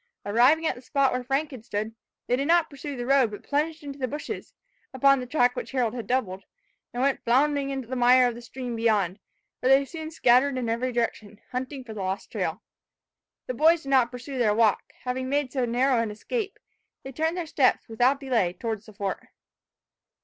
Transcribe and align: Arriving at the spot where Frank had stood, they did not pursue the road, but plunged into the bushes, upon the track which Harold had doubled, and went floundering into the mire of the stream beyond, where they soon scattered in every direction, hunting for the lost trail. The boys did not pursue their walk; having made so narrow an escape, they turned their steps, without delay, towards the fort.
Arriving 0.25 0.65
at 0.65 0.73
the 0.73 0.81
spot 0.81 1.11
where 1.13 1.23
Frank 1.23 1.51
had 1.51 1.63
stood, 1.63 1.93
they 2.25 2.35
did 2.35 2.47
not 2.47 2.71
pursue 2.71 2.97
the 2.97 3.05
road, 3.05 3.29
but 3.29 3.43
plunged 3.43 3.83
into 3.83 3.99
the 3.99 4.07
bushes, 4.07 4.55
upon 4.95 5.19
the 5.19 5.27
track 5.27 5.55
which 5.55 5.73
Harold 5.73 5.93
had 5.93 6.07
doubled, 6.07 6.43
and 6.91 7.03
went 7.03 7.23
floundering 7.23 7.69
into 7.69 7.87
the 7.87 7.95
mire 7.95 8.25
of 8.27 8.33
the 8.33 8.41
stream 8.41 8.75
beyond, 8.75 9.19
where 9.59 9.69
they 9.71 9.85
soon 9.85 10.09
scattered 10.09 10.57
in 10.57 10.69
every 10.69 10.91
direction, 10.91 11.39
hunting 11.51 11.83
for 11.83 11.93
the 11.93 12.01
lost 12.01 12.31
trail. 12.31 12.63
The 13.45 13.53
boys 13.53 13.83
did 13.83 13.89
not 13.89 14.09
pursue 14.09 14.39
their 14.39 14.55
walk; 14.55 14.91
having 15.03 15.29
made 15.29 15.53
so 15.53 15.65
narrow 15.65 16.01
an 16.01 16.09
escape, 16.09 16.57
they 17.03 17.11
turned 17.11 17.37
their 17.37 17.45
steps, 17.45 17.87
without 17.87 18.19
delay, 18.19 18.53
towards 18.53 18.87
the 18.87 18.93
fort. 18.93 19.27